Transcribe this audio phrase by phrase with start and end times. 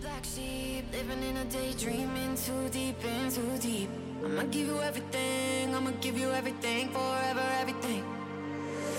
[0.00, 3.88] black sheep, living in a daydream, in too deep, in too deep.
[4.24, 8.02] I'ma give you everything, I'ma give you everything, forever everything.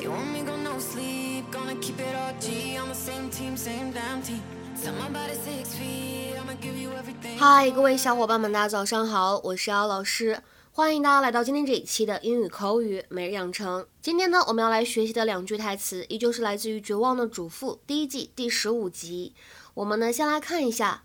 [0.02, 3.58] You want me go no sleep, gonna keep it all G on the same team,
[3.58, 4.42] same damn team.
[4.76, 7.38] Set my body six feet, I'ma give you everything.
[7.40, 10.40] 嗨，各位小伙伴们，大家早上好，我是姚老师，
[10.73, 13.87] 欢迎大家来到今天这一期的英语口语每日养成。
[14.03, 19.35] 今天呢，我们要来学习的两句台词，依旧是来自于《绝望的主妇》第一季第十五集。
[19.73, 21.05] 我们呢，先来看一下，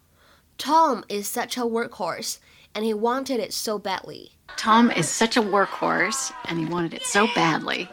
[0.57, 2.35] Tom is such a workhorse
[2.73, 4.31] and he wanted it so badly.
[4.57, 7.88] Tom is such a workhorse, and he wanted it so badly.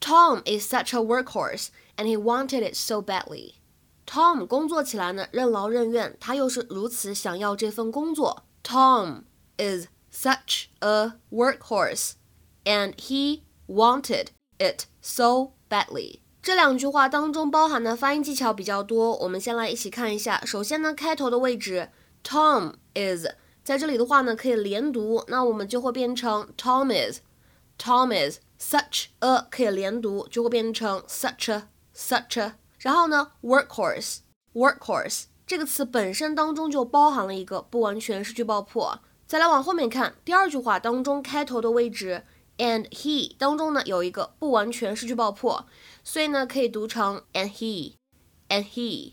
[0.00, 3.54] Tom is such a workhorse and he wanted it so badly.
[4.06, 8.44] Tom 工作起来呢，任劳任怨，他又是如此想要这份工作。
[8.62, 9.24] Tom
[9.58, 12.12] is such a workhorse
[12.64, 16.20] and he wanted it so badly.
[16.42, 20.44] 这两句话当中包含的发音技巧比较多，我们先来一起看一下。
[20.44, 21.90] 首先呢，开头的位置，
[22.22, 23.26] Tom is
[23.64, 32.54] 在这里的话呢，可以连读，那我们就会变成 Tom is，Tom is such a 可以连读，就会变成 such a such a。
[32.78, 34.18] 然后呢，workhorse
[34.54, 39.00] workhorse 这个词本身当中就包含了一个不完全失去爆破。
[39.30, 42.24] 再来往后面看，第二句话当中开头的位置。
[42.58, 45.66] and he 当中呢有一个不完全失去爆破，
[46.02, 47.92] 所以呢可以读成 and he
[48.48, 49.12] and he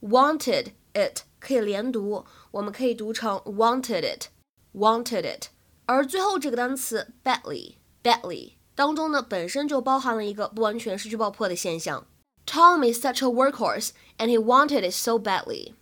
[0.00, 4.26] wanted it 可以连读，我们可以读成 wanted it
[4.72, 5.46] wanted it。
[5.86, 12.06] 而最后这个单词 badly badly 当中呢本身就包含了一个不完全失去爆破的现象。
[12.46, 15.72] Tom is such a workhorse and he wanted it so badly.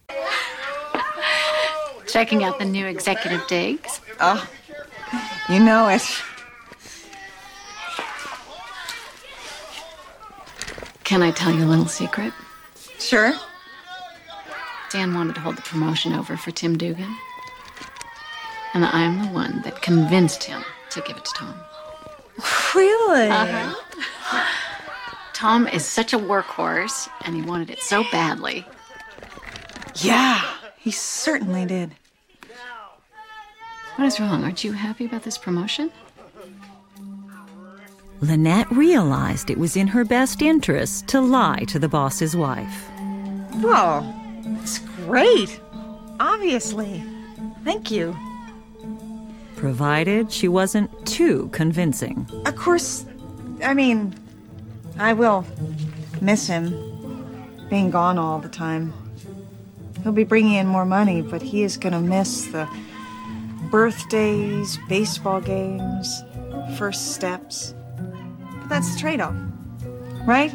[2.11, 4.01] Checking out the new executive digs.
[4.19, 4.47] Oh,
[5.47, 6.01] you know it.
[11.03, 12.33] Can I tell you a little secret?
[12.99, 13.33] Sure.
[14.91, 17.15] Dan wanted to hold the promotion over for Tim Dugan.
[18.73, 21.55] And I'm the one that convinced him to give it to Tom.
[22.75, 23.29] Really?
[23.29, 24.45] Uh-huh.
[25.33, 28.65] Tom is such a workhorse, and he wanted it so badly.
[29.95, 30.41] Yeah,
[30.79, 31.91] he certainly did.
[33.95, 34.43] What is wrong?
[34.43, 35.91] Aren't you happy about this promotion?
[38.21, 42.85] Lynette realized it was in her best interest to lie to the boss's wife.
[43.61, 44.05] Oh,
[44.61, 45.59] it's great.
[46.19, 47.03] Obviously.
[47.63, 48.15] Thank you.
[49.55, 52.25] Provided she wasn't too convincing.
[52.45, 53.05] Of course,
[53.63, 54.15] I mean,
[54.97, 55.45] I will
[56.21, 58.93] miss him being gone all the time.
[60.03, 62.69] He'll be bringing in more money, but he is going to miss the
[63.69, 66.23] birthdays, baseball games,
[66.77, 69.35] first steps But that's the trade off,
[70.25, 70.53] right?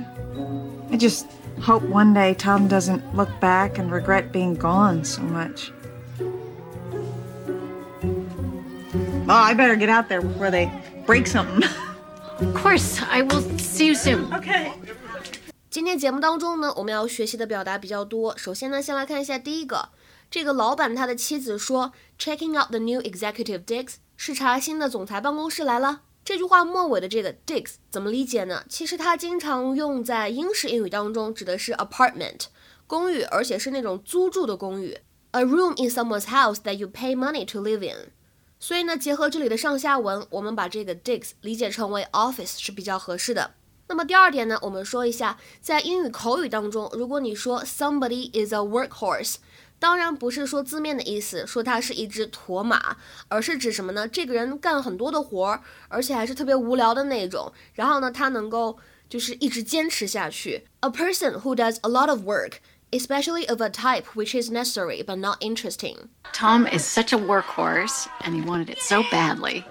[0.90, 1.26] I just
[1.60, 5.72] hope one day Tom doesn't look back and regret being gone so much.
[9.26, 10.70] Oh, I better get out there before they
[11.06, 11.68] break something.
[12.40, 14.34] Of course, I will see you soon.
[14.34, 14.72] Okay.
[15.74, 18.38] 今天节目当中呢，我们要学习的表达比较多。
[18.38, 19.88] 首先呢，先来看一下第一个，
[20.30, 26.02] 这个老板他的妻子说，checking out the new executive digs，视察新的总裁办公室来了。
[26.24, 28.62] 这句话末尾的这个 digs 怎么理解呢？
[28.68, 32.42] 其实它经常用在英式英语当中，指的是 apartment
[32.86, 34.96] 公寓，而且是那种租住的公寓
[35.32, 38.12] ，a room in someone's house that you pay money to live in。
[38.60, 43.54] 所以呢，结合这里的上下文，我们把这个 digs 理解成为 office 是比较合适的。
[43.87, 49.35] 那么第二点呢，我们说一下，在英语口语当中，如果你说 somebody is a workhorse。
[49.79, 52.97] 当然不是说字面的意思，说它是一只驼马，
[53.29, 54.05] 而是指什么呢？
[54.07, 57.51] 这个人干很多的活儿，而且还是特别无聊的那种。
[57.73, 58.77] 然后呢，他能够
[59.09, 60.65] 就是一直坚持下去。
[60.81, 62.57] A person who does a lot of work,
[62.91, 66.09] especially of a type which is necessary but not interesting.
[66.33, 69.63] Tom is such a workhorse, and he wanted it so badly.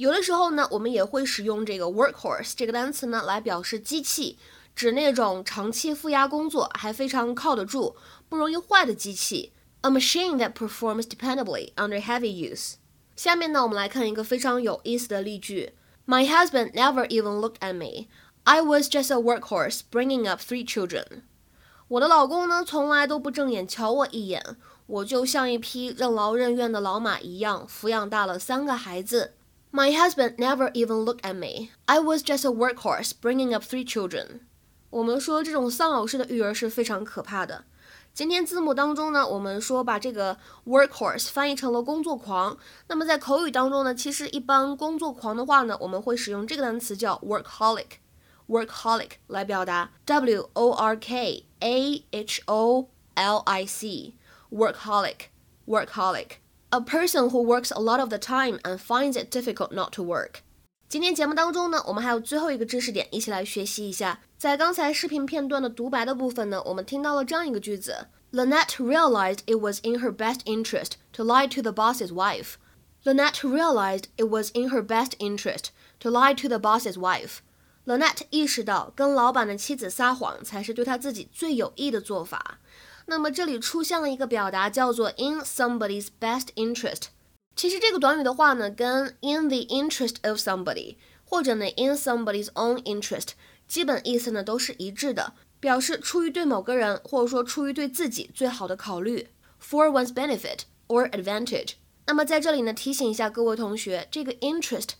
[0.00, 4.38] 有的时候呢，我们也会使用这个 workhorse 这个单词呢，来表示机器。
[4.74, 7.94] 指那种长期负压工作还非常靠得住、
[8.26, 9.52] 不容易坏的机器
[9.82, 12.76] ，a machine that performs dependably under heavy use。
[13.14, 15.74] 下面呢，我们来看一个非常有意思的例句
[16.06, 18.06] ：My husband never even looked at me.
[18.44, 21.24] I was just a workhorse bringing up three children.
[21.88, 24.56] 我的老公呢，从来都不正眼瞧我一眼，
[24.86, 29.34] 我就像一匹任劳任怨的老马一样，抚养大了三个孩子。
[29.71, 31.71] My husband never even looked at me.
[31.85, 34.41] I was just a workhorse bringing up three children.
[34.89, 37.65] 我们说这种丧偶式的育儿是非常可怕的。
[38.13, 42.57] 今天字幕当中呢，我们说把这个 workhorse 翻译成了工作狂。
[42.87, 54.13] 那么在口语当中呢，其实一般工作狂的话呢，我们会使用这个单词叫 workaholic，workaholic 来表达 w o r k a h o l i c
[54.49, 56.29] workaholic，workaholic。
[56.69, 60.03] A person who works a lot of the time and finds it difficult not to
[60.03, 60.41] work。
[60.87, 64.19] 今天节目当中呢，我们还有最后一个知识点，一起来学习一下。
[64.37, 74.29] 在刚才视频片段的独白的部分呢，我们听到了这样一个句子：Lynette realized it was in her best interest to lie to the boss's wife。Lynette realized it
[74.29, 75.67] was in her best interest
[75.99, 77.37] to lie to the boss's wife.
[77.85, 82.59] Lynette 意识到跟老板的妻子撒谎才是对他自己最有益的做法。
[83.10, 87.06] 那么这里出现了一个表达叫做 in somebody's best interest。
[87.56, 93.30] 其实这个短语的话呢，跟 in the interest of somebody 或者呢 in somebody's own interest
[93.66, 99.26] 基本意思呢都是一致的，表示出于对某个人或者说出于对自己最好的考虑
[99.60, 101.72] ，for one's benefit or advantage。
[102.06, 104.90] 那么在这里呢，提醒一下各位同学，这个 interest，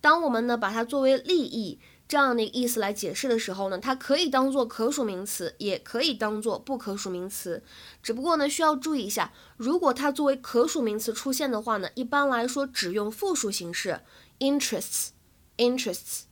[0.00, 7.64] 当我们呢把它作为利益这样的意思来解释的时候呢，它可以当做可数名词，也可以当做不可数名词。
[8.02, 14.00] 只不过呢，需要注意一下，如果它作为可数名词出现的话呢，一般来说只用复数形式
[14.38, 16.22] interests，interests。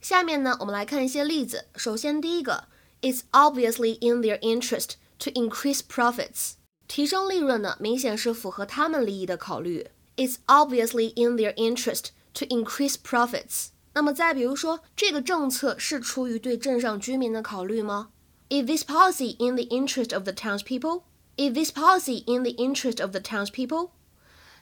[0.00, 1.66] 下面呢，我们来看一些例子。
[1.76, 2.64] 首先第一个
[3.02, 6.54] ，It's obviously in their interest to increase profits。
[6.88, 9.90] 提升利润呢，明显是符合他们利益的考虑。
[10.16, 13.68] It's obviously in their interest to increase profits。
[13.99, 18.09] 那么再比如说，这个政策是出于对镇上居民的考虑吗？
[18.49, 21.03] Is this policy in the interest of the townspeople?
[21.37, 23.89] Is this policy in the interest of the townspeople?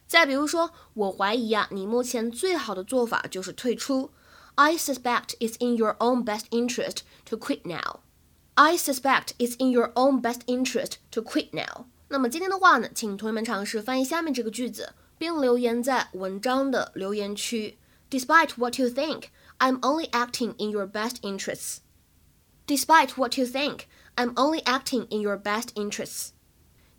[0.07, 4.11] 再比如说，我怀疑啊，你目前最好的做法就是退出。
[4.55, 8.01] I suspect it's in your own best interest to quit now.
[8.53, 11.85] I suspect it's in your own best interest to quit now.
[12.09, 17.79] 那么今天的话呢，请同学们尝试翻译下面这个句子，并留言在文章的留言区。
[18.09, 21.77] Despite what you think, I'm only acting in your best interests.
[22.67, 26.29] Despite what you think, I'm only acting in your best interests.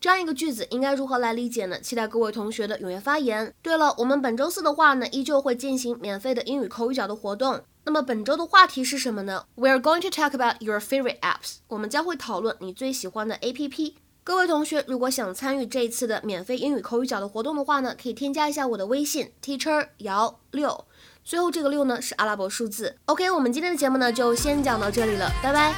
[0.00, 1.80] 这样一个句子应该如何来理解呢？
[1.80, 3.54] 期待各位同学的踊跃发言。
[3.62, 7.64] 对了，我们本周四的话呢，依旧会进行免费的英语口语角的活动。
[7.84, 9.46] 那么本周的话题是什么呢？
[9.56, 11.58] We're going to talk about your favorite apps.
[11.68, 13.94] 我们将会讨论你最喜欢的 APP。
[14.29, 20.85] 各位同学，如果想参与这一次的免费英语口语角的活动的话呢，可以添加一下我的微信 teacher 姚六，
[21.23, 22.95] 最后这个六呢是阿拉伯数字。
[23.05, 25.73] OK，我们今天的节目呢就先讲到这里了，拜拜。